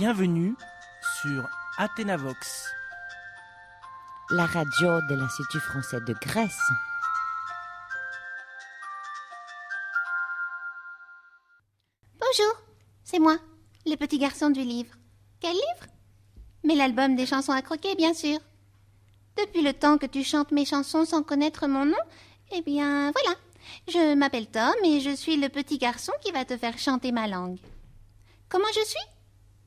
Bienvenue 0.00 0.56
sur 1.20 1.46
Athénavox. 1.76 2.70
La 4.30 4.46
radio 4.46 4.98
de 5.10 5.14
l'Institut 5.14 5.60
français 5.60 6.00
de 6.00 6.14
Grèce. 6.14 6.58
Bonjour, 12.18 12.62
c'est 13.04 13.18
moi, 13.18 13.36
le 13.84 13.94
petit 13.96 14.16
garçon 14.16 14.48
du 14.48 14.62
livre. 14.62 14.94
Quel 15.38 15.52
livre? 15.52 15.92
Mais 16.64 16.76
l'album 16.76 17.14
des 17.14 17.26
chansons 17.26 17.52
à 17.52 17.60
croquer, 17.60 17.94
bien 17.94 18.14
sûr. 18.14 18.38
Depuis 19.36 19.60
le 19.60 19.74
temps 19.74 19.98
que 19.98 20.06
tu 20.06 20.24
chantes 20.24 20.50
mes 20.50 20.64
chansons 20.64 21.04
sans 21.04 21.22
connaître 21.22 21.66
mon 21.66 21.84
nom, 21.84 22.02
eh 22.52 22.62
bien 22.62 23.12
voilà. 23.12 23.36
Je 23.86 24.14
m'appelle 24.14 24.46
Tom 24.46 24.72
et 24.82 25.00
je 25.00 25.14
suis 25.14 25.36
le 25.36 25.50
petit 25.50 25.76
garçon 25.76 26.14
qui 26.24 26.32
va 26.32 26.46
te 26.46 26.56
faire 26.56 26.78
chanter 26.78 27.12
ma 27.12 27.28
langue. 27.28 27.58
Comment 28.48 28.72
je 28.74 28.86
suis? 28.86 29.19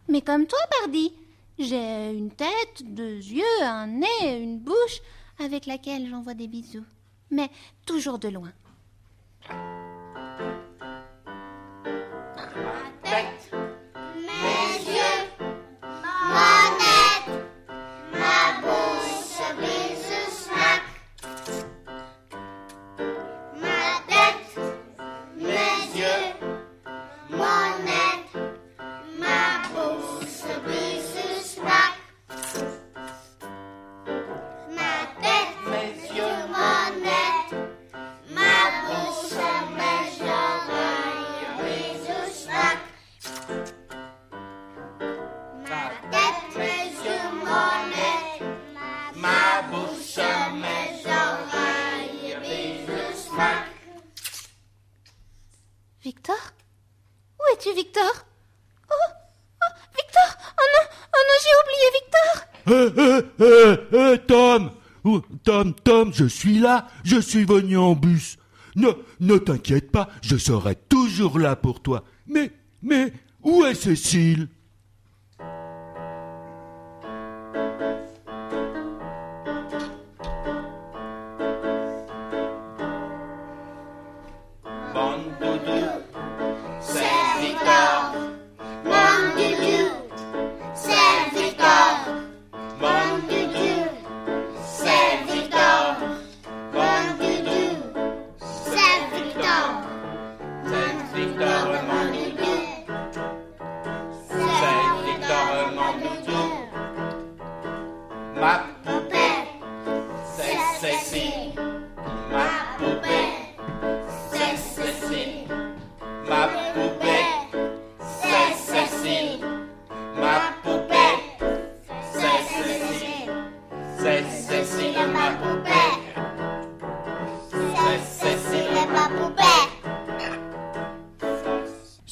Mais 0.08 0.22
comme 0.22 0.48
toi, 0.48 0.60
pardi. 0.82 1.14
J'ai 1.60 2.12
une 2.12 2.32
tête, 2.32 2.84
deux 2.84 3.18
yeux, 3.18 3.62
un 3.62 3.88
nez, 3.88 4.42
une 4.42 4.58
bouche 4.58 5.02
avec 5.40 5.66
laquelle 5.66 6.10
j'envoie 6.10 6.34
des 6.34 6.48
bisous. 6.48 6.86
Mais 7.30 7.50
toujours 7.86 8.18
de 8.18 8.30
loin. 8.30 8.52
Hé, 62.68 62.88
hé, 62.98 63.76
hé, 63.92 64.18
Tom 64.28 64.72
Tom, 65.44 65.74
Tom, 65.84 66.14
je 66.14 66.26
suis 66.26 66.60
là, 66.60 66.88
je 67.04 67.20
suis 67.20 67.46
venu 67.46 67.78
en 67.78 67.94
bus. 67.94 68.38
Ne, 68.76 68.88
ne 69.20 69.38
t'inquiète 69.38 69.92
pas, 69.92 70.10
je 70.22 70.38
serai 70.38 70.76
toujours 70.76 71.40
là 71.40 71.56
pour 71.56 71.82
toi. 71.82 72.04
Mais, 72.28 72.52
mais, 72.82 73.14
où 73.44 73.66
est 73.66 73.76
Cécile? 73.76 74.48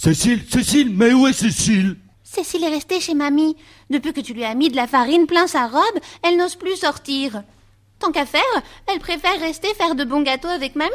Cécile, 0.03 0.41
Cécile, 0.49 0.89
mais 0.89 1.13
où 1.13 1.27
est 1.27 1.33
Cécile? 1.33 1.95
Cécile 2.23 2.63
est 2.63 2.69
restée 2.69 2.99
chez 2.99 3.13
mamie. 3.13 3.55
Depuis 3.91 4.13
que 4.13 4.21
tu 4.21 4.33
lui 4.33 4.43
as 4.43 4.55
mis 4.55 4.69
de 4.69 4.75
la 4.75 4.87
farine 4.87 5.27
plein 5.27 5.45
sa 5.45 5.67
robe, 5.67 5.99
elle 6.23 6.37
n'ose 6.37 6.55
plus 6.55 6.75
sortir. 6.75 7.43
Tant 7.99 8.11
qu'à 8.11 8.25
faire, 8.25 8.41
elle 8.87 8.97
préfère 8.97 9.39
rester 9.39 9.71
faire 9.75 9.93
de 9.93 10.03
bons 10.03 10.23
gâteaux 10.23 10.47
avec 10.47 10.75
mamie. 10.75 10.89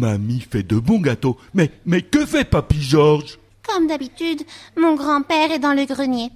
Mamie 0.00 0.40
fait 0.40 0.62
de 0.62 0.78
bons 0.78 1.00
gâteaux, 1.00 1.36
mais, 1.54 1.70
mais 1.86 2.02
que 2.02 2.26
fait 2.26 2.44
papy 2.44 2.82
Georges? 2.82 3.38
Comme 3.62 3.86
d'habitude, 3.86 4.42
mon 4.76 4.94
grand-père 4.94 5.52
est 5.52 5.58
dans 5.58 5.74
le 5.74 5.84
grenier. 5.84 6.30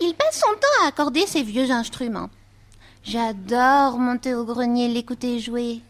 Il 0.00 0.14
passe 0.14 0.40
son 0.40 0.54
temps 0.54 0.84
à 0.84 0.88
accorder 0.88 1.26
ses 1.26 1.42
vieux 1.42 1.70
instruments. 1.70 2.30
J'adore 3.04 3.98
monter 3.98 4.34
au 4.34 4.44
grenier 4.44 4.88
l'écouter 4.88 5.40
jouer. 5.40 5.80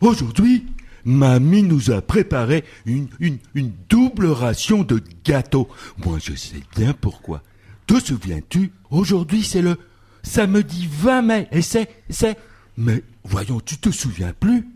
Aujourd'hui, 0.00 0.66
mamie 1.04 1.62
nous 1.62 1.90
a 1.90 2.00
préparé 2.00 2.64
une, 2.86 3.08
une, 3.20 3.72
double 3.88 4.26
ration 4.26 4.82
de 4.82 5.02
gâteaux. 5.24 5.68
Moi, 6.04 6.18
je 6.18 6.34
sais 6.34 6.62
bien 6.76 6.94
pourquoi. 6.94 7.42
Te 7.86 8.00
souviens-tu 8.00 8.72
Aujourd'hui, 8.90 9.42
c'est 9.44 9.62
le 9.62 9.76
samedi 10.22 10.88
20 10.90 11.22
mai 11.22 11.48
et 11.52 11.62
c'est, 11.62 11.88
c'est... 12.08 12.36
Mais 12.76 13.02
voyons, 13.24 13.60
tu 13.60 13.76
te 13.76 13.90
souviens 13.90 14.32
plus? 14.32 14.66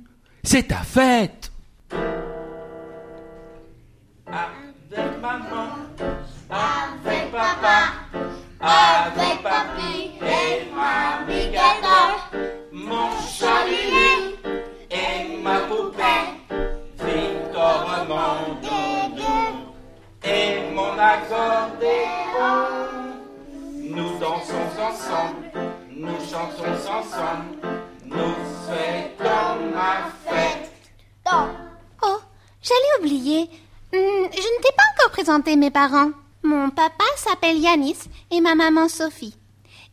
C'est 0.43 0.69
ta 0.69 0.83
fête 0.83 1.53
Avec 4.27 5.21
maman, 5.23 5.71
avec 6.51 7.31
papa, 7.33 7.93
avec 8.61 9.24
nous 25.91 26.19
chantons 26.31 26.73
ensemble, 26.73 27.59
nous 28.05 28.35
fêtons 28.67 29.71
ma 29.75 30.11
fête. 30.27 30.73
Oh, 31.33 32.19
j'allais 32.63 33.01
oublier. 33.01 33.51
Hmm, 33.93 34.29
je 34.33 34.39
ne 34.39 34.63
t'ai 34.63 34.73
pas 34.77 34.83
encore 34.95 35.13
présenté 35.13 35.57
mes 35.57 35.71
parents. 35.71 36.11
Mon 36.43 36.71
papa 36.71 37.05
s'appelle 37.17 37.59
Yanis 37.59 37.99
et 38.31 38.41
ma 38.41 38.55
maman 38.55 38.89
Sophie. 38.89 39.37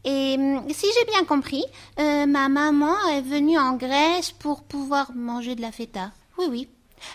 Et 0.03 0.37
hmm, 0.37 0.61
si 0.69 0.87
j'ai 0.97 1.05
bien 1.05 1.23
compris, 1.25 1.63
euh, 1.99 2.25
ma 2.25 2.49
maman 2.49 2.95
est 3.09 3.21
venue 3.21 3.59
en 3.59 3.73
Grèce 3.73 4.31
pour 4.31 4.63
pouvoir 4.63 5.11
manger 5.13 5.55
de 5.55 5.61
la 5.61 5.71
feta. 5.71 6.11
Oui, 6.37 6.45
oui. 6.49 6.67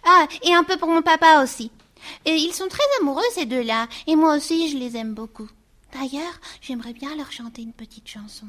Ah, 0.04 0.26
et 0.42 0.54
un 0.54 0.64
peu 0.64 0.76
pour 0.76 0.88
mon 0.88 1.02
papa 1.02 1.42
aussi. 1.42 1.70
Et 2.24 2.34
ils 2.34 2.52
sont 2.52 2.68
très 2.68 2.84
amoureux 3.00 3.22
ces 3.32 3.46
deux-là, 3.46 3.88
et 4.06 4.16
moi 4.16 4.36
aussi 4.36 4.70
je 4.70 4.76
les 4.76 4.96
aime 4.96 5.14
beaucoup. 5.14 5.48
D'ailleurs, 5.98 6.40
j'aimerais 6.60 6.92
bien 6.92 7.16
leur 7.16 7.32
chanter 7.32 7.62
une 7.62 7.72
petite 7.72 8.06
chanson. 8.06 8.46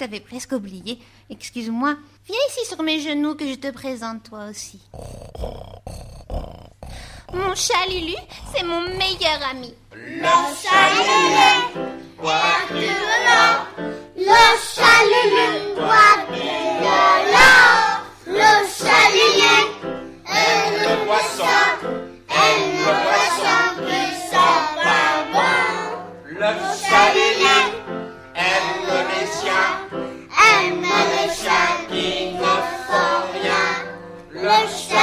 T'avais 0.00 0.20
presque 0.20 0.52
oublié. 0.52 0.98
Excuse-moi. 1.28 1.94
Viens 2.26 2.36
ici 2.48 2.66
sur 2.66 2.82
mes 2.82 3.00
genoux 3.00 3.34
que 3.34 3.46
je 3.46 3.54
te 3.54 3.70
présente 3.70 4.22
toi 4.22 4.46
aussi. 4.48 4.80
Mon 7.34 7.54
chat 7.54 7.86
Lulu, 7.90 8.16
c'est 8.54 8.64
mon 8.64 8.80
meilleur 8.80 9.38
ami. 9.50 9.74
Le 9.94 10.22
chalumeau 10.62 11.90
boit 12.18 12.64
du 12.70 12.86
l'or. 13.26 13.66
Le 14.16 14.48
chalumeau 14.74 15.74
boit 15.76 16.34
du 16.34 17.59
Le 34.62 34.99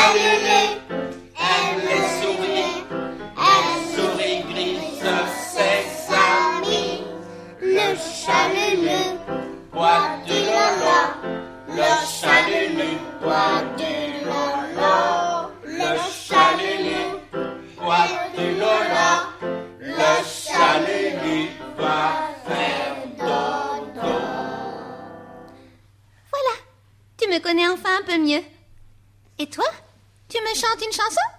chantes 30.58 30.82
une 30.84 30.92
chanson? 30.92 31.37